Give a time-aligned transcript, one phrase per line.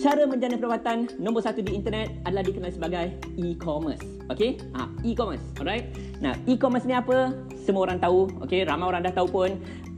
[0.00, 4.00] cara menjana pendapatan nombor satu di internet adalah dikenal sebagai e-commerce.
[4.32, 4.56] Okay?
[4.72, 5.44] Ha, e-commerce.
[5.60, 5.92] Alright?
[6.24, 7.36] Nah, e-commerce ni apa?
[7.60, 8.32] Semua orang tahu.
[8.48, 8.64] Okay?
[8.64, 9.50] Ramai orang dah tahu pun.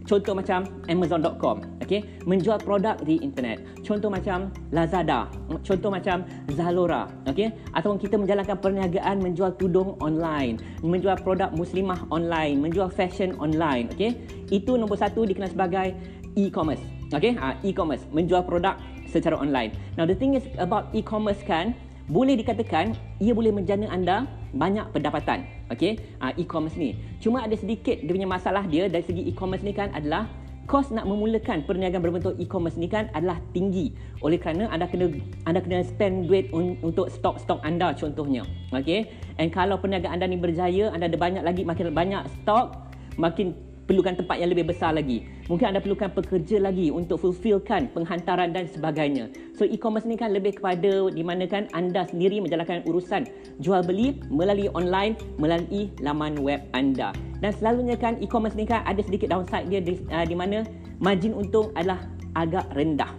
[0.02, 1.62] Contoh macam Amazon.com.
[1.78, 2.02] Okay?
[2.27, 3.62] Menjual produk di internet.
[3.86, 5.30] Contoh macam Lazada.
[5.62, 7.06] Contoh macam Zalora.
[7.30, 7.55] Okay?
[7.70, 10.59] Ataupun kita menjalankan perniagaan menjual tudung online.
[10.82, 12.59] Menjual produk muslimah online.
[12.59, 13.87] Menjual fashion online.
[13.95, 14.19] Okay?
[14.50, 15.95] Itu nombor satu dikenal sebagai
[16.34, 16.82] e-commerce.
[17.14, 17.38] Okay?
[17.38, 18.02] Ha, e-commerce.
[18.10, 18.74] Menjual produk
[19.12, 19.77] secara online.
[20.01, 21.77] Now the thing is about e-commerce kan,
[22.11, 24.27] boleh dikatakan ia boleh menjana anda
[24.57, 25.45] banyak pendapatan.
[25.71, 26.97] Okey, uh, e-commerce ni.
[27.21, 30.29] Cuma ada sedikit dia punya masalah dia dari segi e-commerce ni kan adalah
[30.71, 33.93] kos nak memulakan perniagaan berbentuk e-commerce ni kan adalah tinggi.
[34.23, 35.09] Oleh kerana anda kena
[35.49, 38.45] anda kena spend duit un, untuk stok-stok anda contohnya.
[38.74, 39.09] Okey.
[39.41, 42.77] And kalau perniagaan anda ni berjaya, anda ada banyak lagi makin banyak stok,
[43.16, 45.27] makin perlukan tempat yang lebih besar lagi.
[45.50, 49.28] Mungkin anda perlukan pekerja lagi untuk fulfillkan penghantaran dan sebagainya.
[49.59, 53.26] So e-commerce ni kan lebih kepada di mana kan anda sendiri menjalankan urusan
[53.59, 57.10] jual beli melalui online, melalui laman web anda.
[57.42, 60.62] Dan selalunya kan e-commerce ni kan ada sedikit downside dia di, uh, di mana
[61.02, 62.01] margin untung adalah
[62.38, 63.10] agak rendah.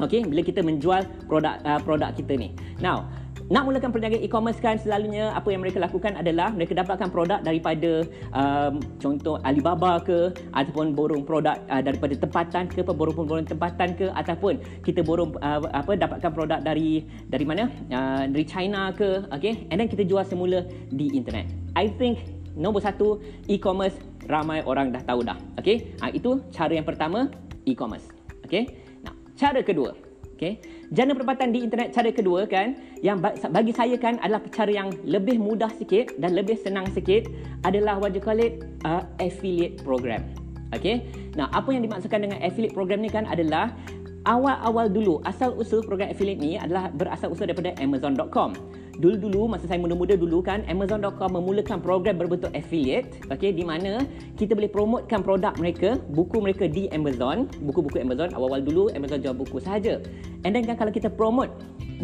[0.00, 2.56] Okey, bila kita menjual produk uh, produk kita ni.
[2.80, 3.04] Now,
[3.48, 8.04] nak mulakan perniagaan e-commerce kan selalunya apa yang mereka lakukan adalah mereka dapatkan produk daripada
[8.36, 14.60] um, contoh Alibaba ke ataupun borong produk uh, daripada tempatan ke borong-borong tempatan ke ataupun
[14.84, 17.72] kita borong uh, apa dapatkan produk dari dari mana?
[17.88, 19.64] Uh, dari China ke okay?
[19.72, 21.48] And then kita jual semula di internet.
[21.78, 22.20] I think
[22.58, 23.94] nombor satu e-commerce
[24.26, 25.94] ramai orang dah tahu dah okay?
[26.02, 27.30] Uh, itu cara yang pertama
[27.64, 28.10] e-commerce
[28.44, 28.66] okay?
[29.06, 30.09] Nah cara kedua
[30.40, 30.56] Okay.
[30.88, 32.72] Jana pendapatan di internet cara kedua kan
[33.04, 37.28] yang bagi saya kan adalah cara yang lebih mudah sikit dan lebih senang sikit
[37.68, 40.24] adalah what you call it uh, affiliate program.
[40.72, 41.04] Okay.
[41.36, 43.76] Nah, apa yang dimaksudkan dengan affiliate program ni kan adalah
[44.24, 48.56] awal-awal dulu asal usul program affiliate ni adalah berasal usul daripada amazon.com
[49.00, 54.04] dulu-dulu masa saya muda-muda dulu kan Amazon.com memulakan program berbentuk affiliate okey di mana
[54.36, 59.32] kita boleh promotekan produk mereka buku mereka di Amazon buku-buku Amazon awal-awal dulu Amazon jual
[59.32, 60.04] buku sahaja.
[60.44, 61.48] And then kan kalau kita promote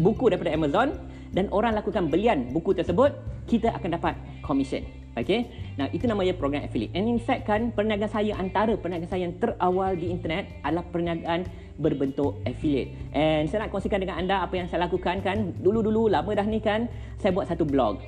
[0.01, 0.97] buku daripada Amazon
[1.37, 3.13] dan orang lakukan belian buku tersebut
[3.45, 4.81] kita akan dapat commission
[5.21, 5.45] okey?
[5.77, 6.97] Nah itu namanya program affiliate.
[6.97, 11.45] And in fact kan perniagaan saya antara perniagaan saya yang terawal di internet adalah perniagaan
[11.77, 12.93] berbentuk affiliate.
[13.13, 15.53] And saya nak kongsikan dengan anda apa yang saya lakukan kan.
[15.61, 16.89] Dulu-dulu lama dah ni kan
[17.21, 18.01] saya buat satu blog.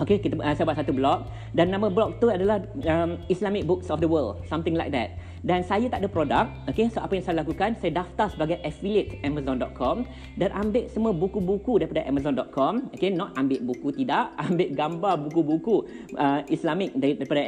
[0.00, 3.92] Okay, kita uh, saya buat satu blog dan nama blog tu adalah um, Islamic Books
[3.92, 5.20] of the World, something like that.
[5.44, 9.20] Dan saya tak ada produk, okay, so apa yang saya lakukan, saya daftar sebagai affiliate
[9.26, 10.06] Amazon.com
[10.38, 15.84] dan ambil semua buku-buku daripada Amazon.com, okay, not ambil buku tidak, ambil gambar buku-buku
[16.16, 17.42] uh, Islamic daripada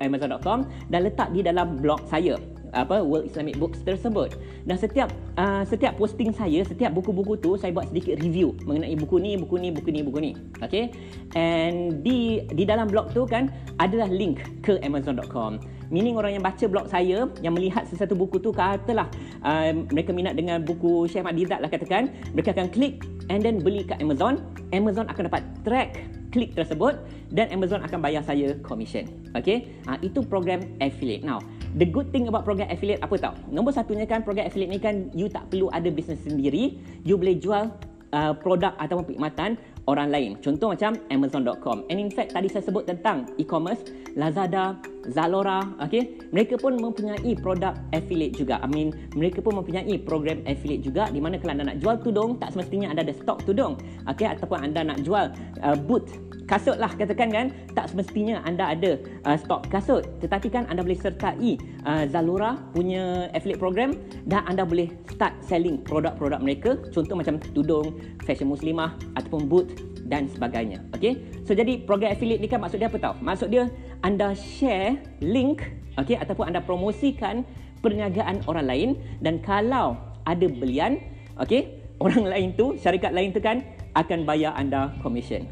[0.00, 2.40] Amazon.com dan letak di dalam blog saya
[2.72, 4.36] apa World Islamic Books tersebut.
[4.64, 9.16] Dan setiap uh, setiap posting saya, setiap buku-buku tu saya buat sedikit review mengenai buku
[9.20, 10.30] ni, buku ni, buku ni, buku ni.
[10.64, 10.92] Okay?
[11.36, 15.60] And di di dalam blog tu kan adalah link ke amazon.com.
[15.92, 19.12] Meaning orang yang baca blog saya yang melihat sesuatu buku tu katalah
[19.44, 23.84] uh, mereka minat dengan buku Syekh Madidat lah katakan, mereka akan klik and then beli
[23.84, 24.40] kat Amazon.
[24.72, 26.00] Amazon akan dapat track
[26.32, 26.96] klik tersebut
[27.36, 29.04] dan Amazon akan bayar saya commission.
[29.36, 29.68] Okay?
[29.84, 31.22] Uh, itu program affiliate.
[31.22, 31.44] Now,
[31.76, 33.34] the good thing about program affiliate apa tau?
[33.48, 37.36] Nombor satunya kan program affiliate ni kan you tak perlu ada bisnes sendiri, you boleh
[37.40, 37.72] jual
[38.12, 39.56] uh, produk ataupun perkhidmatan
[39.88, 40.30] orang lain.
[40.38, 41.88] Contoh macam amazon.com.
[41.90, 43.82] And in fact tadi saya sebut tentang e-commerce,
[44.14, 44.78] Lazada,
[45.10, 46.20] Zalora, okay?
[46.30, 48.62] Mereka pun mempunyai produk affiliate juga.
[48.62, 52.38] I mean, mereka pun mempunyai program affiliate juga di mana kalau anda nak jual tudung,
[52.38, 53.74] tak semestinya anda ada stok tudung,
[54.06, 54.30] okay?
[54.30, 56.06] Ataupun anda nak jual uh, boot
[56.52, 61.00] kasut lah katakan kan tak semestinya anda ada uh, stok kasut tetapi kan anda boleh
[61.00, 61.56] sertai
[61.88, 63.96] uh, Zalora punya affiliate program
[64.28, 67.96] dan anda boleh start selling produk-produk mereka contoh macam tudung
[68.28, 69.66] fashion muslimah ataupun boot
[70.12, 73.70] dan sebagainya okey so jadi program affiliate ni kan maksud dia apa tau maksud dia
[74.02, 75.62] anda share link
[75.98, 77.46] okey ataupun anda promosikan
[77.82, 78.88] perniagaan orang lain
[79.22, 81.02] dan kalau ada belian
[81.42, 83.62] okey orang lain tu syarikat lain tu kan
[83.94, 85.46] akan bayar anda commission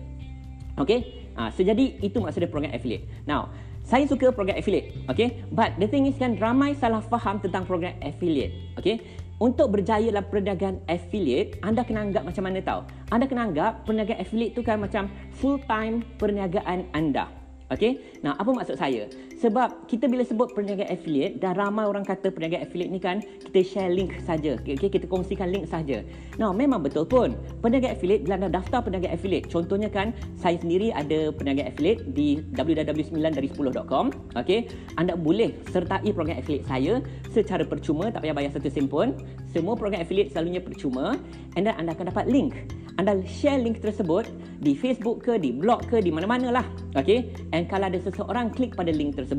[0.81, 1.29] Okay?
[1.37, 3.05] Ha, so jadi itu maksud dia program affiliate.
[3.29, 3.53] Now,
[3.85, 4.97] saya suka program affiliate.
[5.13, 5.45] Okay?
[5.53, 8.77] But the thing is kan ramai salah faham tentang program affiliate.
[8.81, 9.01] Okay?
[9.41, 12.81] Untuk berjaya dalam perniagaan affiliate, anda kena anggap macam mana tahu?
[13.09, 17.40] Anda kena anggap perniagaan affiliate tu kan macam full time perniagaan anda.
[17.71, 18.03] Okey.
[18.27, 19.07] Nah, apa maksud saya?
[19.41, 23.65] Sebab kita bila sebut perniagaan affiliate dan ramai orang kata perniagaan affiliate ni kan kita
[23.65, 24.61] share link saja.
[24.61, 26.05] Okey, kita kongsikan link saja.
[26.37, 27.33] Nah, memang betul pun.
[27.65, 32.45] Perniagaan affiliate bila anda daftar perniagaan affiliate, contohnya kan saya sendiri ada perniagaan affiliate di
[32.53, 34.37] www.9dari10.com.
[34.37, 34.69] Okey.
[35.01, 37.01] Anda boleh sertai program affiliate saya
[37.33, 39.17] secara percuma, tak payah bayar satu sen pun.
[39.57, 41.17] Semua program affiliate selalunya percuma
[41.57, 42.53] and then anda akan dapat link
[43.01, 44.29] anda share link tersebut
[44.61, 46.67] di Facebook ke, di blog ke, di mana-mana lah.
[46.93, 47.33] Okay?
[47.57, 49.30] And kalau ada seseorang klik pada link tersebut,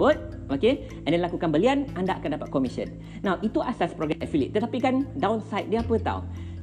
[0.51, 0.87] okay?
[1.03, 2.91] And then lakukan belian, anda akan dapat commission.
[3.25, 4.55] Now, itu asas program affiliate.
[4.55, 6.21] Tetapi kan downside dia apa tahu?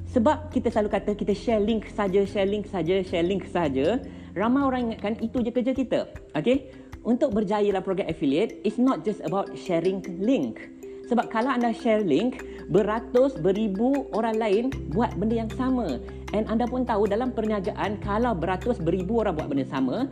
[0.08, 4.00] Sebab kita selalu kata kita share link saja, share link saja, share link saja.
[4.32, 6.00] Ramai orang ingatkan itu je kerja kita.
[6.32, 6.72] Okay?
[7.04, 10.72] Untuk berjaya dalam program affiliate, it's not just about sharing link.
[11.08, 16.00] Sebab kalau anda share link, beratus, beribu orang lain buat benda yang sama.
[16.36, 20.04] And anda pun tahu dalam perniagaan, kalau beratus, beribu orang buat benda sama,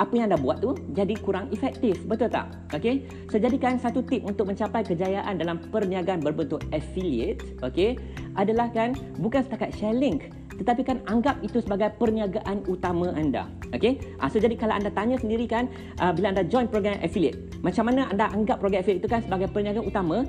[0.00, 2.00] apa yang anda buat tu jadi kurang efektif.
[2.08, 2.48] Betul tak?
[2.72, 3.04] Okay?
[3.28, 8.00] So, jadikan satu tip untuk mencapai kejayaan dalam perniagaan berbentuk affiliate, okay,
[8.40, 13.48] adalah kan bukan setakat share link, tetapi kan anggap itu sebagai perniagaan utama anda.
[13.76, 14.00] Okey?
[14.20, 15.68] Uh, so jadi kalau anda tanya sendiri kan
[16.00, 19.48] uh, bila anda join program affiliate, macam mana anda anggap program affiliate itu kan sebagai
[19.52, 20.24] perniagaan utama?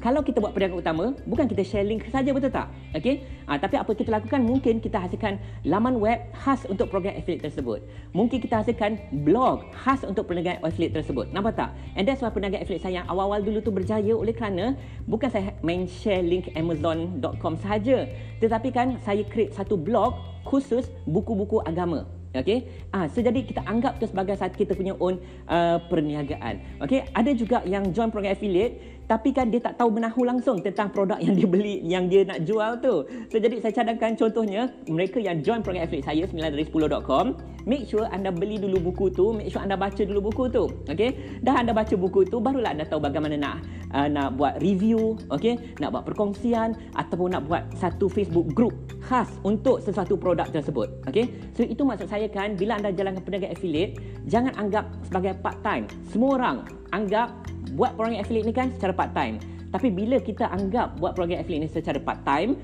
[0.00, 2.72] Kalau kita buat perniagaan utama, bukan kita share link saja betul tak?
[2.96, 3.28] Okey?
[3.44, 4.40] Uh, tapi apa kita lakukan?
[4.40, 5.36] Mungkin kita hasilkan
[5.68, 7.84] laman web khas untuk program affiliate tersebut.
[8.16, 8.96] Mungkin kita hasilkan
[9.28, 11.28] blog khas untuk perniagaan affiliate tersebut.
[11.28, 11.70] Nampak tak?
[11.92, 15.52] And that's why perniagaan affiliate saya yang awal-awal dulu tu berjaya oleh kerana bukan saya
[15.60, 18.08] main share link amazon.com saja,
[18.40, 20.16] tetapi kan saya create satu blog
[20.48, 22.08] khusus buku-buku agama.
[22.36, 22.68] Okey.
[22.92, 25.16] Ah, so jadi kita anggap tu sebagai satu kita punya own
[25.48, 26.60] uh, perniagaan.
[26.84, 30.90] Okey, ada juga yang join program affiliate tapi kan dia tak tahu menahu langsung tentang
[30.90, 33.06] produk yang dia beli yang dia nak jual tu.
[33.30, 37.24] So jadi saya cadangkan contohnya mereka yang join program affiliate saya 9 dari 10.com,
[37.70, 40.66] make sure anda beli dulu buku tu, make sure anda baca dulu buku tu.
[40.90, 41.40] Okey.
[41.46, 43.56] Dah anda baca buku tu barulah anda tahu bagaimana nak
[43.94, 48.74] uh, nak buat review, okey, nak buat perkongsian ataupun nak buat satu Facebook group
[49.06, 50.90] khas untuk sesuatu produk tersebut.
[51.06, 51.30] Okey.
[51.54, 55.86] So itu maksud saya kan bila anda jalankan perniagaan affiliate, jangan anggap sebagai part time.
[56.10, 56.56] Semua orang
[56.90, 57.45] anggap
[57.76, 59.36] buat program affiliate ni kan secara part time.
[59.70, 62.56] Tapi bila kita anggap buat program affiliate ni secara part time,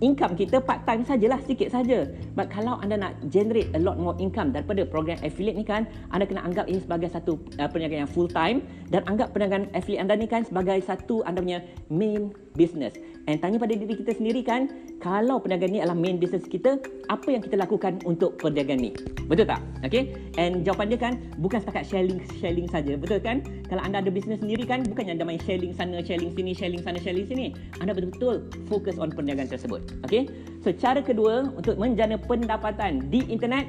[0.00, 2.08] income kita part time sajalah sikit saja.
[2.38, 6.24] But kalau anda nak generate a lot more income daripada program affiliate ni kan, anda
[6.24, 10.14] kena anggap ini sebagai satu uh, perniagaan yang full time dan anggap perniagaan affiliate anda
[10.14, 11.60] ni kan sebagai satu anda punya
[11.90, 12.94] main business.
[13.24, 14.68] And tanya pada diri kita sendiri kan,
[15.00, 16.76] kalau perniagaan ni adalah main business kita,
[17.08, 18.90] apa yang kita lakukan untuk perniagaan ni?
[19.24, 19.64] Betul tak?
[19.80, 20.12] Okay?
[20.36, 23.40] And jawapan dia kan, bukan setakat sharing sharing saja, betul kan?
[23.68, 27.00] Kalau anda ada bisnes sendiri kan, bukannya anda main sharing sana, sharing sini, sharing sana,
[27.00, 27.56] sharing sini.
[27.80, 29.80] Anda betul-betul fokus on perniagaan tersebut.
[30.04, 30.28] Okay?
[30.60, 33.64] So, cara kedua untuk menjana pendapatan di internet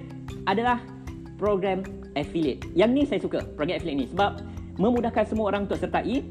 [0.52, 0.84] adalah
[1.40, 1.84] program
[2.20, 2.64] affiliate.
[2.76, 4.08] Yang ni saya suka, program affiliate ni.
[4.12, 4.44] Sebab
[4.76, 6.28] memudahkan semua orang untuk sertai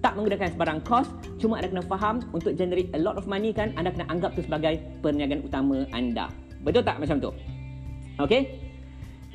[0.00, 1.08] tak menggunakan sebarang kos.
[1.36, 4.44] Cuma anda kena faham untuk generate a lot of money kan anda kena anggap tu
[4.44, 6.28] sebagai perniagaan utama anda.
[6.60, 7.30] Betul tak macam tu?
[8.20, 8.60] Okey?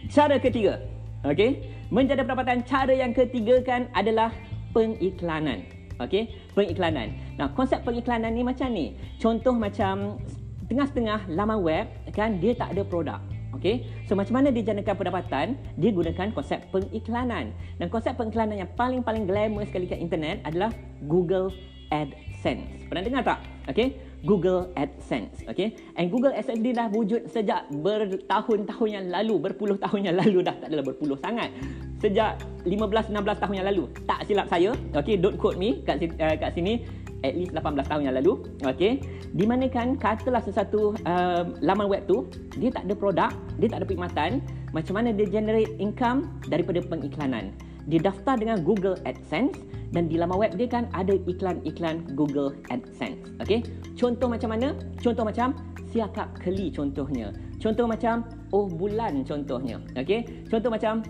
[0.10, 0.82] Cara ketiga
[1.26, 1.74] okey?
[1.94, 4.34] Menjadi pendapatan cara yang ketiga kan adalah
[4.74, 5.66] pengiklanan.
[6.02, 6.34] Okey?
[6.58, 7.14] Pengiklanan.
[7.38, 8.98] Nah konsep pengiklanan ni macam ni.
[9.22, 10.22] Contoh macam
[10.66, 13.22] tengah-tengah laman web kan dia tak ada produk
[13.56, 13.88] Okey.
[14.06, 15.48] So macam mana dia janakan pendapatan?
[15.80, 17.56] Dia gunakan konsep pengiklanan.
[17.80, 20.76] Dan konsep pengiklanan yang paling-paling glamour sekali kat internet adalah
[21.08, 21.52] Google
[21.94, 22.90] AdSense.
[22.92, 23.40] Pernah dengar tak?
[23.72, 23.96] Okey.
[24.26, 25.46] Google AdSense.
[25.46, 25.78] Okey.
[25.96, 30.56] And Google AdSense dia dah wujud sejak bertahun-tahun yang lalu, berpuluh tahun yang lalu dah
[30.58, 31.54] tak adalah berpuluh sangat.
[32.02, 33.84] Sejak 15 16 tahun yang lalu.
[34.10, 34.74] Tak silap saya.
[34.98, 36.82] Okey, don't quote me kat uh, kat sini
[37.26, 39.02] at least 18 tahun yang lalu okey?
[39.34, 42.30] Di mana kan katalah sesuatu uh, laman web tu
[42.62, 44.32] dia tak ada produk dia tak ada perkhidmatan
[44.72, 47.56] macam mana dia generate income daripada pengiklanan.
[47.86, 49.62] Dia daftar dengan Google AdSense
[49.94, 53.66] dan di laman web dia kan ada iklan-iklan Google AdSense okey?
[53.98, 54.78] Contoh macam mana?
[55.02, 55.56] Contoh macam
[55.90, 57.32] siakap keli contohnya.
[57.58, 60.46] Contoh macam oh bulan contohnya okey?
[60.52, 61.02] Contoh macam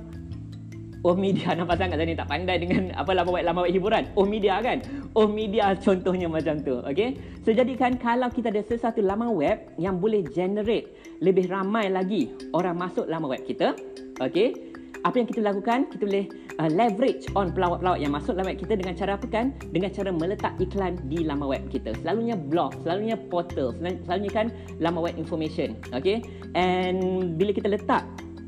[1.05, 4.09] Oh media nampak sangat saya ni tak pandai dengan apa lama web lama web hiburan.
[4.17, 4.81] Oh media kan.
[5.13, 6.81] Oh media contohnya macam tu.
[6.81, 7.21] Okey.
[7.45, 10.89] So jadikan kalau kita ada sesuatu laman web yang boleh generate
[11.21, 13.77] lebih ramai lagi orang masuk laman web kita.
[14.17, 14.73] Okey.
[15.05, 15.85] Apa yang kita lakukan?
[15.93, 16.25] Kita boleh
[16.57, 19.53] uh, leverage on pelawat-pelawat yang masuk laman web kita dengan cara apa kan?
[19.69, 21.93] Dengan cara meletak iklan di laman web kita.
[22.01, 24.49] Selalunya blog, selalunya portal, selalunya kan
[24.81, 25.77] laman web information.
[25.93, 26.25] Okey.
[26.57, 28.01] And bila kita letak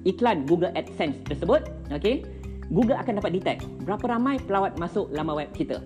[0.09, 2.23] iklan Google AdSense tersebut, okey,
[2.71, 5.79] Google akan dapat detect berapa ramai pelawat masuk laman web kita.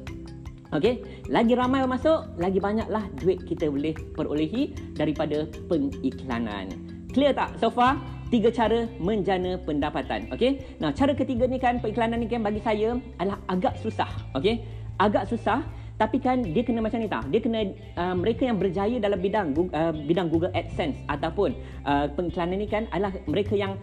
[0.72, 6.72] Okey, lagi ramai yang masuk, lagi banyaklah duit kita boleh perolehi daripada pengiklanan.
[7.12, 8.00] Clear tak so far?
[8.32, 10.32] tiga cara menjana pendapatan.
[10.32, 10.64] Okey.
[10.80, 14.08] Nah, cara ketiga ni kan periklanan ni kan bagi saya adalah agak susah.
[14.40, 14.64] Okey.
[14.98, 15.62] Agak susah
[16.00, 17.22] tapi kan dia kena macam ni tau.
[17.30, 17.60] Dia kena
[18.00, 21.54] uh, mereka yang berjaya dalam bidang uh, bidang Google AdSense ataupun
[21.86, 23.78] uh, pengiklanan ni kan adalah mereka yang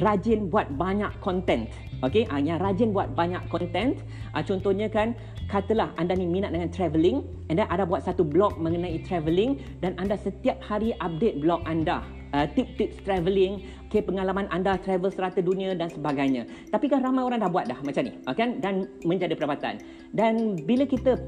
[0.00, 1.68] rajin buat banyak konten.
[2.00, 4.00] Okey, uh, yang rajin buat banyak konten.
[4.32, 5.12] Uh, contohnya kan
[5.52, 9.98] katalah anda ni minat dengan travelling and then ada buat satu blog mengenai travelling dan
[9.98, 12.00] anda setiap hari update blog anda
[12.34, 16.46] uh, tip-tips travelling, okay, pengalaman anda travel serata dunia dan sebagainya.
[16.70, 18.62] Tapi kan ramai orang dah buat dah macam ni, kan?
[18.62, 19.82] Dan menjadi perabatan.
[20.14, 21.18] Dan bila kita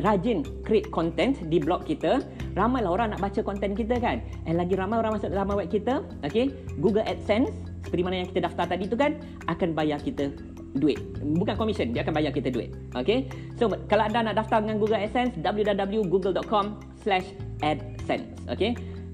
[0.00, 2.24] rajin create content di blog kita,
[2.56, 4.24] ramailah orang nak baca konten kita kan.
[4.48, 6.48] And lagi ramai orang masuk dalam web kita, okay?
[6.80, 7.52] Google AdSense,
[7.84, 9.20] seperti mana yang kita daftar tadi tu kan,
[9.52, 10.32] akan bayar kita
[10.80, 10.96] duit.
[11.20, 12.72] Bukan commission, dia akan bayar kita duit.
[12.96, 13.28] Okay?
[13.60, 17.28] So, kalau anda nak daftar dengan Google AdSense, www.google.com slash
[17.60, 18.48] AdSense.
[18.48, 18.72] Okay?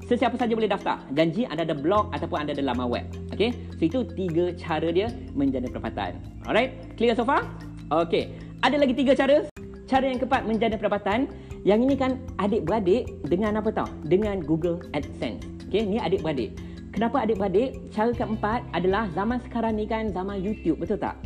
[0.08, 1.04] sesiapa saja boleh daftar.
[1.12, 3.04] Janji anda ada blog ataupun anda ada laman web.
[3.36, 3.52] Okay?
[3.76, 6.16] So itu tiga cara dia menjana perapatan.
[6.48, 6.96] Alright?
[6.96, 7.44] Clear so far?
[7.92, 8.32] Okay.
[8.64, 9.44] Ada lagi tiga cara.
[9.88, 11.32] Cara yang keempat menjana perapatan.
[11.64, 13.88] Yang ini kan adik-beradik dengan apa tau?
[14.04, 15.48] Dengan Google AdSense.
[15.72, 15.88] Okay?
[15.88, 16.52] Ni adik-beradik.
[16.92, 17.88] Kenapa adik-beradik?
[17.88, 20.84] Cara keempat adalah zaman sekarang ni kan zaman YouTube.
[20.84, 21.16] Betul tak?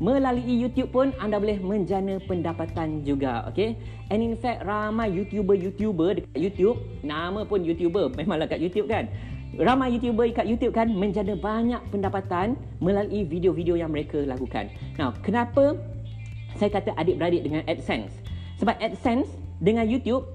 [0.00, 3.76] Melalui YouTube pun anda boleh menjana pendapatan juga, okay?
[4.08, 9.12] And in fact, ramai YouTuber-YouTuber dekat YouTube, nama pun YouTuber, memanglah kat YouTube kan?
[9.60, 14.72] Ramai YouTuber dekat YouTube kan menjana banyak pendapatan melalui video-video yang mereka lakukan.
[14.96, 15.76] Now, kenapa
[16.60, 18.12] saya kata adik-beradik dengan AdSense?
[18.60, 19.32] Sebab AdSense
[19.64, 20.28] dengan YouTube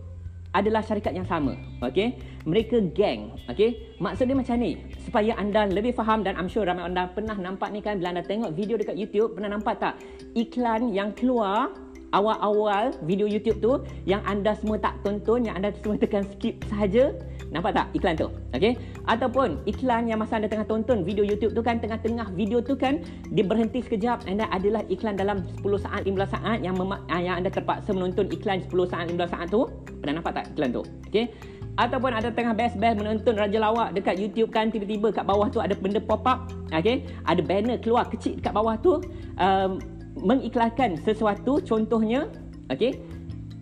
[0.58, 1.54] adalah syarikat yang sama.
[1.86, 2.18] Okey,
[2.50, 3.36] mereka geng.
[3.52, 7.38] Okey, maksud dia macam ni supaya anda lebih faham dan I'm sure ramai anda pernah
[7.38, 9.94] nampak ni kan bila anda tengok video dekat YouTube pernah nampak tak
[10.34, 11.76] iklan yang keluar
[12.16, 17.12] awal-awal video YouTube tu yang anda semua tak tonton yang anda semua tekan skip saja
[17.54, 18.28] Nampak tak iklan tu?
[18.58, 18.74] Okey.
[19.06, 23.00] Ataupun iklan yang masa anda tengah tonton video YouTube tu kan tengah-tengah video tu kan
[23.30, 27.40] dia berhenti sekejap anda adalah iklan dalam 10 saat 15 saat yang mem- ah, yang
[27.40, 29.70] anda terpaksa menonton iklan 10 saat 15 saat tu.
[30.02, 30.84] Pernah nampak tak iklan tu?
[31.12, 31.30] Okey.
[31.76, 35.76] Ataupun ada tengah best-best menonton Raja Lawak dekat YouTube kan tiba-tiba kat bawah tu ada
[35.76, 36.50] benda pop up.
[36.72, 37.04] Okey.
[37.28, 39.04] Ada banner keluar kecil dekat bawah tu
[39.38, 39.78] um,
[40.18, 42.32] mengiklankan sesuatu contohnya
[42.72, 42.96] okey.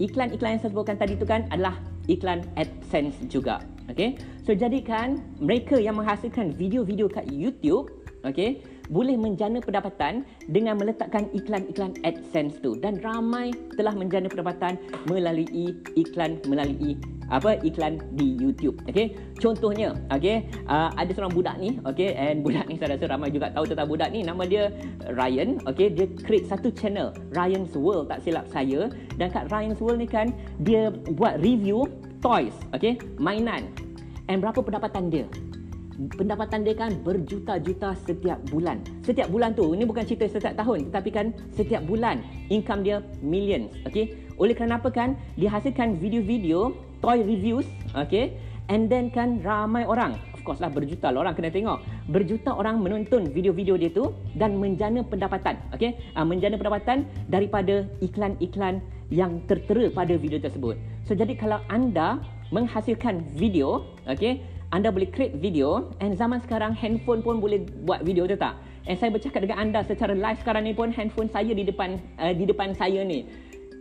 [0.02, 1.78] Iklan-iklan yang saya sebutkan tadi tu kan adalah
[2.10, 3.62] iklan AdSense juga.
[3.92, 4.16] Okay,
[4.48, 7.92] so jadikan mereka yang menghasilkan video-video kat YouTube,
[8.24, 15.76] okay, boleh menjana pendapatan dengan meletakkan iklan-iklan AdSense tu dan ramai telah menjana pendapatan melalui
[16.00, 16.96] iklan melalui
[17.32, 18.80] apa iklan di YouTube.
[18.88, 23.32] Okay, contohnya, okay, uh, ada seorang budak ni, okay, and budak ni saya rasa ramai
[23.32, 24.24] juga tahu tentang budak ni.
[24.24, 24.64] Nama dia
[25.12, 30.04] Ryan, okay, dia create satu channel Ryan's World tak silap saya dan kat Ryan's World
[30.04, 30.32] ni kan
[30.64, 31.88] dia buat review
[32.24, 33.68] toys, okay, mainan.
[34.32, 35.28] And berapa pendapatan dia?
[35.94, 38.82] Pendapatan dia kan berjuta-juta setiap bulan.
[39.04, 43.70] Setiap bulan tu, ini bukan cerita setiap tahun, tetapi kan setiap bulan income dia millions,
[43.84, 44.16] okay?
[44.40, 45.20] Oleh kerana apa kan?
[45.36, 48.40] Dia hasilkan video-video toy reviews, okay?
[48.72, 51.84] And then kan ramai orang, of course lah berjuta lah orang kena tengok.
[52.08, 56.00] Berjuta orang menonton video-video dia tu dan menjana pendapatan, okay?
[56.16, 58.80] Uh, menjana pendapatan daripada iklan-iklan
[59.14, 60.74] yang tertera pada video tersebut.
[61.06, 62.18] So jadi kalau anda
[62.50, 64.42] menghasilkan video, okay,
[64.74, 68.58] anda boleh create video and zaman sekarang handphone pun boleh buat video tu tak?
[68.90, 72.34] And saya bercakap dengan anda secara live sekarang ni pun handphone saya di depan uh,
[72.34, 73.30] di depan saya ni.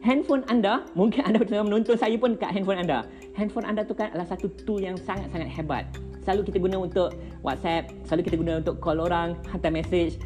[0.05, 3.09] Handphone anda, mungkin anda tengah menonton saya pun kat handphone anda.
[3.33, 5.89] Handphone anda tu kan adalah satu tool yang sangat-sangat hebat.
[6.23, 10.23] Selalu kita guna untuk WhatsApp, selalu kita guna untuk call orang, hantar message,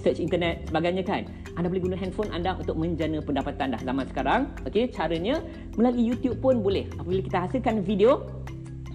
[0.00, 1.28] search internet sebagainya kan
[1.60, 4.48] anda boleh guna handphone anda untuk menjana pendapatan dah zaman sekarang.
[4.64, 5.44] Okey caranya
[5.76, 6.88] melalui YouTube pun boleh.
[6.96, 8.24] Apabila kita hasilkan video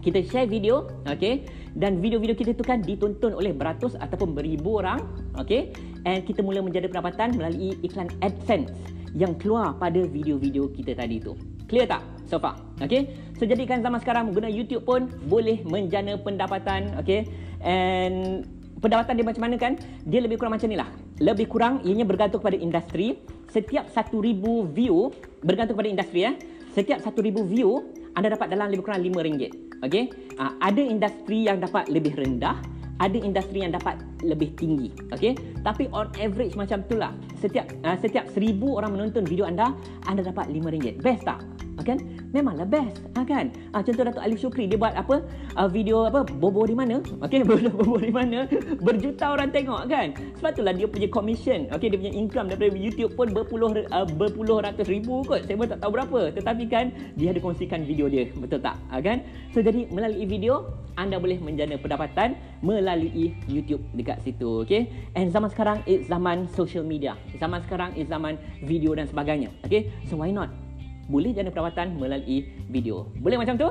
[0.02, 1.46] kita share video okey
[1.78, 4.98] dan video-video kita tu kan ditonton oleh beratus ataupun beribu orang
[5.38, 5.78] okey
[6.10, 8.74] and kita mula menjana pendapatan melalui iklan AdSense
[9.14, 11.38] yang keluar pada video-video kita tadi tu.
[11.70, 12.02] Clear tak?
[12.26, 12.58] So far.
[12.82, 13.14] Okey?
[13.38, 17.30] So jadikan zaman sekarang guna YouTube pun boleh menjana pendapatan okey?
[17.66, 18.46] And
[18.80, 19.74] pendapatan dia macam mana kan?
[20.06, 20.90] Dia lebih kurang macam ni lah.
[21.20, 23.20] Lebih kurang ianya bergantung pada industri.
[23.52, 24.22] Setiap 1000
[24.76, 25.12] view
[25.44, 26.36] bergantung pada industri ya.
[26.76, 29.44] Setiap 1000 view anda dapat dalam lebih kurang RM5.
[29.84, 30.04] Okey.
[30.40, 32.60] Uh, ada industri yang dapat lebih rendah,
[33.00, 34.92] ada industri yang dapat lebih tinggi.
[35.12, 35.36] Okey.
[35.64, 37.12] Tapi on average macam itulah.
[37.40, 39.76] Setiap uh, setiap 1000 orang menonton video anda,
[40.08, 41.00] anda dapat RM5.
[41.04, 41.44] Best tak?
[41.84, 42.00] Kan?
[42.32, 43.04] Memanglah best.
[43.16, 43.52] Ha, kan?
[43.76, 44.70] Ha, contoh Datuk Alif Syukri.
[44.70, 45.24] Dia buat apa?
[45.60, 46.24] Uh, video apa?
[46.24, 47.04] Bobo di mana?
[47.24, 48.48] Okey bobo di mana?
[48.80, 50.16] Berjuta orang tengok kan?
[50.40, 51.68] Sebab itulah dia punya commission.
[51.76, 55.44] Okey dia punya income daripada YouTube pun berpuluh uh, berpuluh ratus ribu kot.
[55.44, 56.20] Saya pun tak tahu berapa.
[56.32, 56.86] Tetapi kan
[57.20, 58.32] dia ada kongsikan video dia.
[58.32, 58.80] Betul tak?
[58.92, 59.24] Ha, kan?
[59.52, 64.88] So jadi melalui video anda boleh menjana pendapatan melalui YouTube dekat situ okey?
[65.16, 67.20] And zaman sekarang it's zaman social media.
[67.36, 69.92] Zaman sekarang is zaman video dan sebagainya okey?
[70.08, 70.65] So why not
[71.06, 73.10] boleh jana perawatan melalui video.
[73.22, 73.70] Boleh macam tu?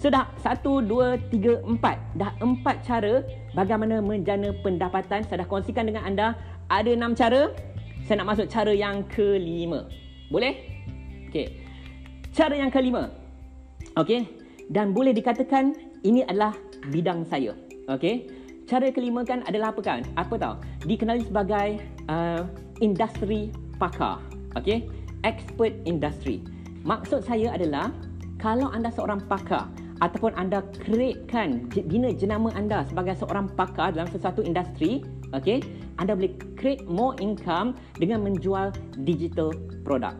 [0.00, 2.00] Sudah satu, dua, tiga, empat.
[2.16, 3.20] Dah empat cara
[3.52, 5.20] bagaimana menjana pendapatan.
[5.28, 6.34] Saya dah kongsikan dengan anda.
[6.72, 7.52] Ada enam cara.
[8.08, 9.84] Saya nak masuk cara yang kelima.
[10.32, 10.56] Boleh?
[11.28, 11.52] Okey.
[12.32, 13.12] Cara yang kelima.
[14.00, 14.24] Okey.
[14.72, 16.56] Dan boleh dikatakan ini adalah
[16.88, 17.52] bidang saya.
[17.92, 18.26] Okey.
[18.64, 20.00] Cara kelima kan adalah apa kan?
[20.16, 20.54] Apa tahu?
[20.88, 21.76] Dikenali sebagai
[22.08, 22.48] uh,
[22.80, 24.16] industri pakar.
[24.56, 26.44] Okey expert industry.
[26.84, 27.92] Maksud saya adalah
[28.40, 29.68] kalau anda seorang pakar
[30.00, 35.04] ataupun anda createkan bina jenama anda sebagai seorang pakar dalam sesuatu industri,
[35.36, 35.60] okay,
[36.00, 38.72] anda boleh create more income dengan menjual
[39.04, 39.52] digital
[39.84, 40.16] product.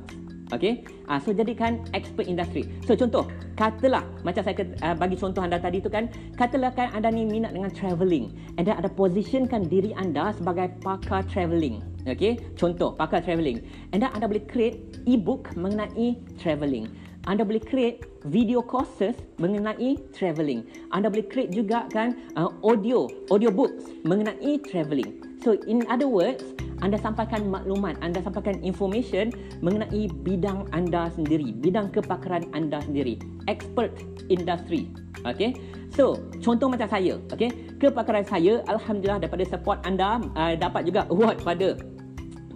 [0.50, 2.66] Okay, uh, so jadikan expert industry.
[2.82, 7.06] So contoh, katalah macam saya uh, bagi contoh anda tadi tu kan, katalah kan anda
[7.06, 11.78] ni minat dengan travelling, anda ada positionkan diri anda sebagai pakar travelling.
[12.02, 13.62] Okay, contoh pakar travelling.
[13.94, 16.86] Anda anda boleh create e-book mengenai travelling.
[17.26, 20.64] Anda boleh create video courses mengenai travelling.
[20.94, 25.20] Anda boleh create juga kan uh, audio audio books mengenai travelling.
[25.42, 26.44] So in other words,
[26.80, 33.92] anda sampaikan maklumat, anda sampaikan information mengenai bidang anda sendiri, bidang kepakaran anda sendiri, expert
[34.32, 34.88] industry.
[35.28, 35.52] Okay,
[35.92, 41.36] so contoh macam saya, okay, kepakaran saya, alhamdulillah daripada support anda uh, dapat juga award
[41.44, 41.76] pada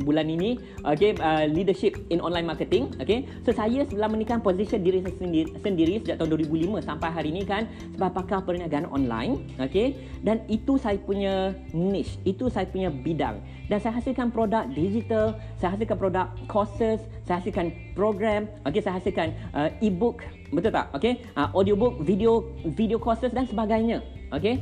[0.02, 3.28] bulan ini okay uh, leadership in online marketing okay.
[3.46, 7.42] So saya sebelum menikah position diri saya sendiri, sendiri sejak tahun 2005 sampai hari ini
[7.46, 9.94] kan sebagai pakar perniagaan online okay.
[10.24, 13.38] Dan itu saya punya niche itu saya punya bidang.
[13.70, 18.82] Dan saya hasilkan produk digital saya hasilkan produk courses saya hasilkan program okay.
[18.82, 21.22] Saya hasilkan uh, e-book betul tak okay.
[21.38, 22.42] Uh, audiobook video
[22.74, 24.02] video courses dan sebagainya
[24.34, 24.58] okay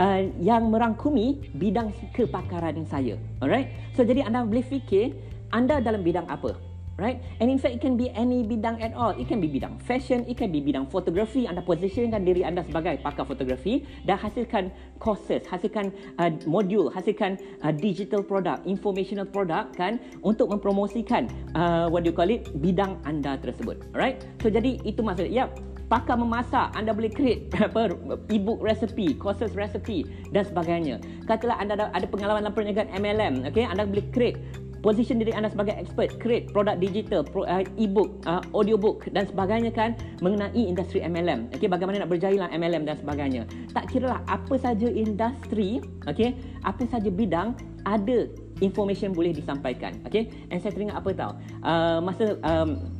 [0.00, 3.16] uh, yang merangkumi bidang kepakaran saya.
[3.40, 3.72] Alright?
[3.96, 5.16] So jadi anda boleh fikir
[5.52, 6.56] anda dalam bidang apa?
[6.96, 7.20] Right?
[7.44, 9.12] And in fact, it can be any bidang at all.
[9.12, 11.44] It can be bidang fashion, it can be bidang fotografi.
[11.44, 17.68] Anda positionkan diri anda sebagai pakar fotografi dan hasilkan courses, hasilkan uh, modul, hasilkan uh,
[17.68, 23.36] digital product, informational product kan untuk mempromosikan uh, what do you call it, bidang anda
[23.44, 23.76] tersebut.
[23.92, 24.24] Alright?
[24.40, 25.28] So jadi itu maksudnya.
[25.36, 27.94] Yep, pakar memasak, anda boleh create apa
[28.30, 30.98] e-book recipe, courses recipe dan sebagainya.
[31.26, 33.66] Katalah anda ada, ada pengalaman dalam perniagaan MLM, okay?
[33.66, 34.38] anda boleh create
[34.80, 39.72] position diri anda sebagai expert, create produk digital, pro, uh, e-book, uh, audiobook dan sebagainya
[39.72, 41.52] kan mengenai industri MLM.
[41.54, 43.42] Okay, bagaimana nak berjaya dalam MLM dan sebagainya.
[43.72, 48.28] Tak kira lah apa saja industri, okay, apa saja bidang ada
[48.64, 49.96] information boleh disampaikan.
[50.08, 51.32] Okay, and saya teringat apa tahu,
[51.64, 52.96] uh, masa um,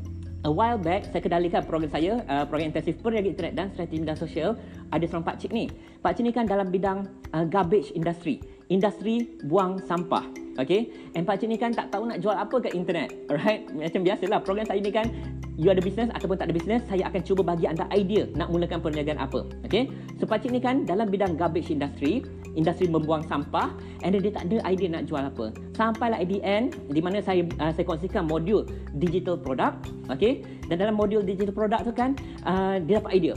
[0.46, 4.14] a while back saya kendalikan program saya uh, program intensif perniagaan internet dan strategi media
[4.14, 4.54] sosial
[4.94, 5.66] ada seorang pak cik ni
[5.98, 7.02] pak cik ni kan dalam bidang
[7.34, 8.38] uh, garbage industry
[8.72, 10.26] industri buang sampah
[10.58, 14.00] okay and pak cik ni kan tak tahu nak jual apa kat internet alright macam
[14.02, 15.06] biasalah program saya ni kan
[15.56, 18.78] you ada bisnes ataupun tak ada bisnes, saya akan cuba bagi anda idea nak mulakan
[18.84, 19.48] perniagaan apa.
[19.64, 19.88] Okay?
[20.20, 23.72] So, pakcik ni kan dalam bidang garbage industry, industri membuang sampah,
[24.04, 25.56] and then dia tak ada idea nak jual apa.
[25.74, 28.68] Sampailah at the end, di mana saya uh, saya kongsikan modul
[29.00, 29.88] digital product.
[30.12, 30.44] Okay?
[30.68, 32.12] Dan dalam modul digital product tu kan,
[32.44, 33.34] uh, dia dapat idea.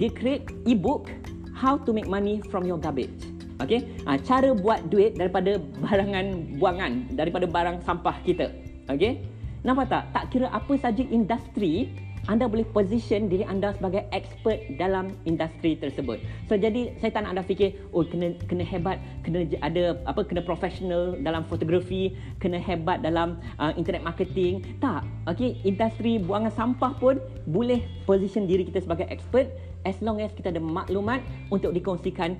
[0.00, 1.12] Dia create e-book
[1.52, 3.28] how to make money from your garbage.
[3.60, 3.84] Okay?
[4.06, 8.48] Uh, cara buat duit daripada barangan buangan, daripada barang sampah kita.
[8.88, 9.20] Okay?
[9.62, 10.04] Nampak tak?
[10.10, 11.92] Tak kira apa saja industri,
[12.30, 16.22] anda boleh position diri anda sebagai expert dalam industri tersebut.
[16.46, 20.42] So jadi saya tak nak anda fikir oh kena kena hebat, kena ada apa kena
[20.42, 24.62] professional dalam fotografi, kena hebat dalam uh, internet marketing.
[24.78, 25.02] Tak.
[25.26, 27.18] Okey, industri buangan sampah pun
[27.50, 29.50] boleh position diri kita sebagai expert
[29.84, 32.38] as long as kita ada maklumat untuk dikongsikan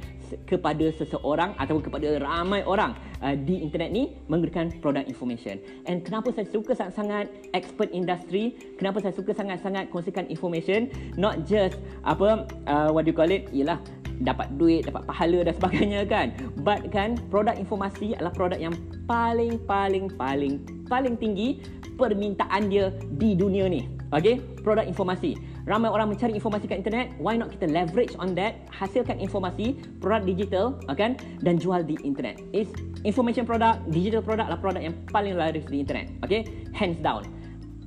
[0.48, 5.60] kepada seseorang atau kepada ramai orang uh, di internet ni menggunakan product information.
[5.84, 8.56] And kenapa saya suka sangat-sangat expert industry?
[8.80, 10.88] Kenapa saya suka sangat-sangat kongsikan information?
[11.20, 11.76] Not just
[12.06, 13.50] apa uh, what do you call it?
[13.52, 13.80] Ialah
[14.22, 16.32] dapat duit, dapat pahala dan sebagainya kan.
[16.62, 18.74] But kan produk informasi adalah produk yang
[19.04, 21.60] paling paling paling paling tinggi
[21.98, 23.84] permintaan dia di dunia ni.
[24.12, 27.14] Okay, produk informasi ramai orang mencari informasi kat internet.
[27.22, 28.66] Why not kita leverage on that?
[28.74, 30.66] Hasilkan informasi produk digital
[30.98, 32.42] kan dan jual di internet.
[32.50, 32.68] Is
[33.06, 36.46] information product digital product lah produk yang paling laris di internet okay?
[36.74, 37.26] Hands down.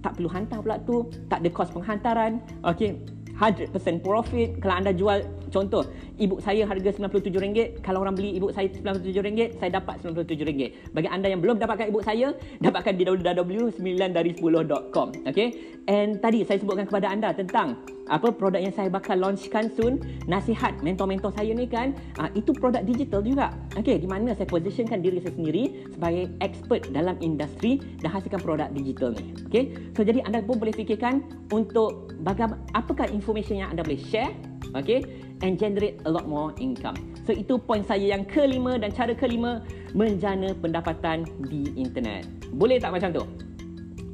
[0.05, 2.37] Tak perlu hantar pula tu, tak ada kos penghantaran.
[2.61, 3.01] Okey,
[3.41, 3.73] 100%
[4.05, 4.61] profit.
[4.61, 5.83] Kalau anda jual contoh
[6.17, 10.71] ibu saya harga RM97 kalau orang beli ibu saya RM97 saya dapat RM97.
[10.95, 12.33] Bagi anda yang belum dapatkan ibu saya
[12.65, 15.51] dapatkan di www.9dari10.com okay?
[15.85, 19.97] and tadi saya sebutkan kepada anda tentang apa produk yang saya bakal launchkan soon.
[20.29, 23.49] Nasihat mentor-mentor saya ni kan uh, itu produk digital juga.
[23.77, 28.69] Okey di mana saya positionkan diri saya sendiri sebagai expert dalam industri dan hasilkan produk
[28.73, 29.63] digital ni okey?
[29.97, 34.29] So jadi anda pun boleh fikirkan untuk bagaimana apakah information yang anda boleh share
[34.77, 36.95] okey and generate a lot more income
[37.27, 39.59] so itu poin saya yang kelima dan cara kelima
[39.91, 43.23] menjana pendapatan di internet boleh tak macam tu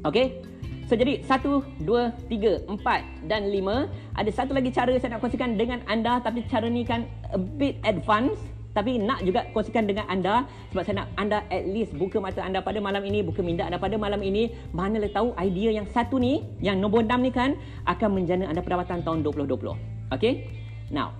[0.06, 0.52] okey
[0.92, 3.88] So jadi satu, dua, tiga, empat dan lima.
[4.12, 7.80] Ada satu lagi cara saya nak kongsikan dengan anda tapi cara ni kan a bit
[7.88, 8.44] advanced.
[8.76, 12.60] Tapi nak juga kongsikan dengan anda sebab saya nak anda at least buka mata anda
[12.60, 14.52] pada malam ini, buka minda anda pada malam ini.
[14.76, 17.56] Mana le tahu idea yang satu ni, yang nombor enam ni kan
[17.88, 20.12] akan menjana anda pendapatan tahun 2020.
[20.12, 20.44] Okay?
[20.92, 21.16] Now,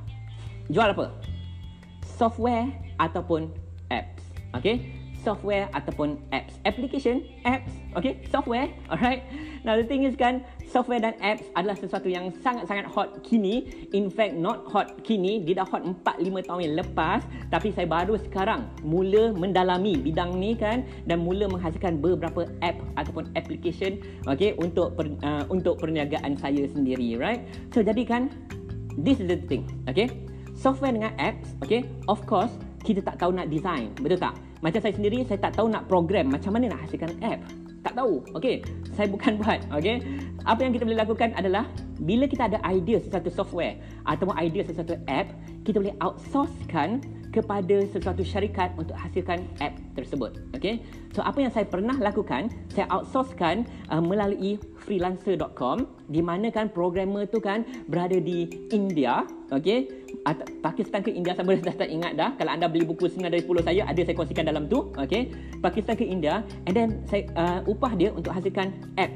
[0.68, 1.16] jual apa?
[2.20, 2.68] Software
[3.00, 3.48] ataupun
[3.88, 4.22] apps.
[4.52, 5.02] Okay?
[5.22, 6.58] software ataupun apps.
[6.66, 9.22] Application, apps, okay, software, alright.
[9.62, 13.86] Now the thing is kan, software dan apps adalah sesuatu yang sangat-sangat hot kini.
[13.94, 17.22] In fact, not hot kini, dia dah hot 4-5 tahun yang lepas.
[17.54, 23.30] Tapi saya baru sekarang mula mendalami bidang ni kan dan mula menghasilkan beberapa app ataupun
[23.38, 27.46] application, okay, untuk per, uh, untuk perniagaan saya sendiri, right.
[27.70, 28.34] So jadi kan,
[29.00, 30.10] this is the thing, okay.
[30.52, 32.52] Software dengan apps, okay, of course,
[32.82, 34.34] kita tak tahu nak design, betul tak?
[34.62, 37.42] Macam saya sendiri, saya tak tahu nak program macam mana nak hasilkan app.
[37.82, 38.22] Tak tahu.
[38.38, 38.62] Okey,
[38.94, 39.58] saya bukan buat.
[39.74, 39.98] Okey.
[40.46, 41.66] Apa yang kita boleh lakukan adalah
[41.98, 43.74] bila kita ada idea sesuatu software
[44.06, 45.34] ataupun idea sesuatu app,
[45.66, 47.02] kita boleh outsourcekan
[47.32, 50.36] kepada sesuatu syarikat untuk hasilkan app tersebut.
[50.52, 50.84] Okey.
[51.16, 57.24] So apa yang saya pernah lakukan, saya outsourcekan uh, melalui freelancer.com di mana kan programmer
[57.24, 59.24] tu kan berada di India,
[60.24, 63.42] atau Pakistan ke India saya dah tak ingat dah kalau anda beli buku 9 dari
[63.44, 65.28] 10 saya ada saya kongsikan dalam tu okey
[65.60, 69.12] Pakistan ke India and then saya uh, upah dia untuk hasilkan app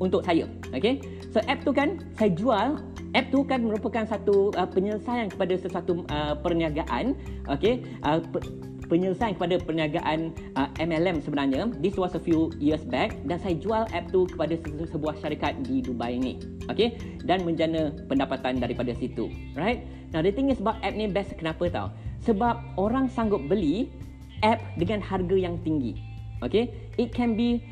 [0.00, 2.80] untuk saya okey so app tu kan saya jual.
[3.16, 7.16] App tu kan merupakan satu uh, penyelesaian kepada sesuatu uh, perniagaan.
[7.48, 8.20] Okey uh,
[8.86, 11.72] penyelesaian kepada perniagaan uh, MLM sebenarnya.
[11.82, 13.14] This was a few years back.
[13.26, 14.54] Dan saya jual app tu kepada
[14.88, 16.38] sebuah syarikat di Dubai ni.
[16.70, 16.94] Okay
[17.26, 19.30] dan menjana pendapatan daripada situ.
[19.58, 19.84] Right?
[20.14, 21.88] Now the thing is about app ni best kenapa tau?
[22.24, 23.90] Sebab orang sanggup beli
[24.44, 25.98] app dengan harga yang tinggi.
[26.44, 27.64] Okay it can be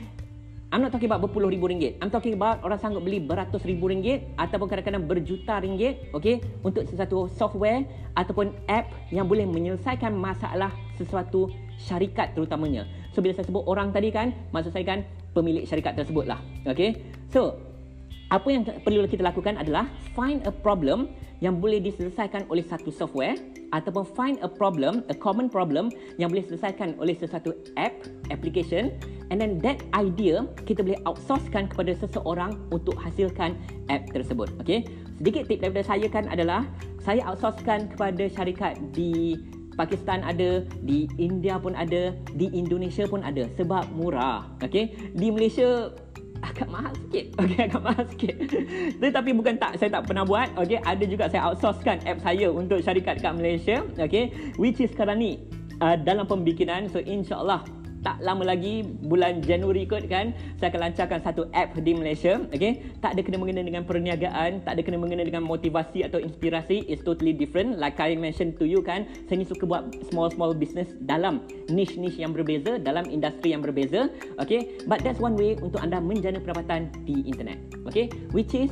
[0.75, 2.03] I'm not talking about berpuluh ribu ringgit.
[2.03, 6.83] I'm talking about orang sanggup beli beratus ribu ringgit ataupun kadang-kadang berjuta ringgit okay, untuk
[6.91, 7.87] sesuatu software
[8.19, 11.47] ataupun app yang boleh menyelesaikan masalah sesuatu
[11.79, 12.91] syarikat terutamanya.
[13.15, 16.43] So bila saya sebut orang tadi kan, maksud saya kan pemilik syarikat tersebut lah.
[16.67, 17.07] Okay?
[17.31, 17.55] So,
[18.35, 19.87] apa yang perlu kita lakukan adalah
[20.19, 21.07] find a problem
[21.39, 23.39] yang boleh diselesaikan oleh satu software
[23.71, 27.95] ataupun find a problem, a common problem yang boleh diselesaikan oleh sesuatu app,
[28.35, 28.91] application
[29.35, 33.59] and then that idea kita boleh outsourcekan kepada seseorang untuk hasilkan
[33.91, 34.47] app tersebut.
[34.63, 34.87] Okay?
[35.19, 36.63] Sedikit tip daripada saya kan adalah
[37.03, 39.35] saya outsourcekan kepada syarikat di
[39.75, 44.47] Pakistan ada, di India pun ada, di Indonesia pun ada sebab murah.
[44.63, 44.95] Okay?
[45.19, 45.91] Di Malaysia
[46.39, 47.27] agak mahal sikit.
[47.43, 48.35] Okey, agak mahal sikit.
[49.03, 50.47] Tetapi bukan tak saya tak pernah buat.
[50.63, 53.83] Okey, ada juga saya outsourcekan app saya untuk syarikat kat Malaysia.
[53.99, 55.43] Okey, which is sekarang ni
[55.83, 56.87] uh, dalam pembikinan.
[56.87, 61.97] So insya-Allah tak lama lagi bulan Januari kot kan saya akan lancarkan satu app di
[61.97, 66.21] Malaysia okay tak ada kena mengena dengan perniagaan tak ada kena mengena dengan motivasi atau
[66.21, 67.81] inspirasi it's totally different.
[67.81, 71.41] Like I mentioned to you kan saya ni suka buat small small business dalam
[71.73, 76.37] niche-niche yang berbeza dalam industri yang berbeza okay but that's one way untuk anda menjana
[76.37, 77.57] pendapatan di internet
[77.89, 78.69] okay which is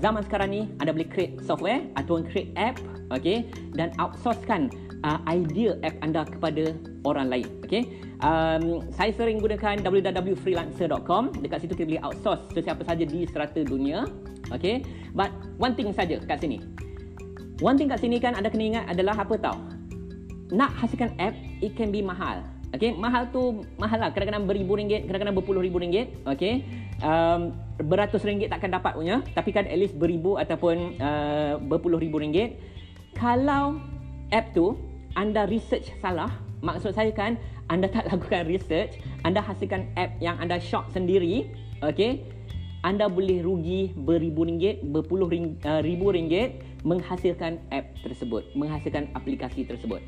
[0.00, 2.80] zaman sekarang ni anda boleh create software atau create app
[3.12, 3.44] okay
[3.76, 4.72] dan outsourcekan
[5.04, 6.72] uh, idea app anda kepada
[7.04, 7.84] orang lain okay
[8.20, 14.06] um, saya sering gunakan www.freelancer.com dekat situ kita boleh outsource sesiapa saja di serata dunia
[14.52, 14.84] okay
[15.16, 16.60] but one thing saja kat sini
[17.60, 19.58] one thing kat sini kan anda kena ingat adalah apa tau
[20.52, 24.14] nak hasilkan app it can be mahal Okay, mahal tu mahal lah.
[24.14, 26.14] Kadang-kadang beribu ringgit, kadang-kadang berpuluh ribu ringgit.
[26.22, 26.62] Okay,
[27.02, 27.50] um,
[27.82, 29.26] beratus ringgit takkan dapat punya.
[29.34, 32.62] Tapi kan at least beribu ataupun uh, berpuluh ribu ringgit.
[33.18, 33.82] Kalau
[34.30, 34.78] app tu
[35.18, 36.30] anda research salah,
[36.62, 37.34] maksud saya kan
[37.70, 41.46] anda tak lakukan research, anda hasilkan app yang anda shop sendiri,
[41.86, 42.26] okey?
[42.82, 49.68] Anda boleh rugi beribu ringgit, berpuluh ring, uh, ribu ringgit menghasilkan app tersebut, menghasilkan aplikasi
[49.68, 50.02] tersebut.